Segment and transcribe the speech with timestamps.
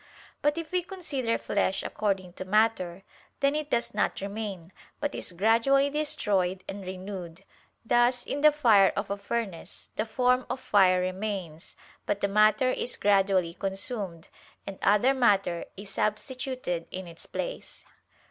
[0.41, 3.03] But if we consider flesh according to matter,
[3.39, 7.43] then it does not remain, but is gradually destroyed and renewed:
[7.85, 11.75] thus in the fire of a furnace, the form of fire remains,
[12.07, 14.29] but the matter is gradually consumed,
[14.65, 17.85] and other matter is substituted in its place.